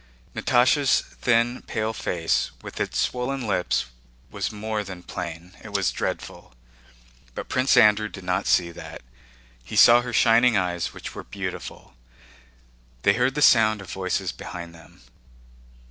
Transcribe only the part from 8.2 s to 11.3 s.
not see that, he saw her shining eyes which were